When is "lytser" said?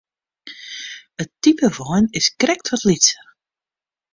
2.89-3.23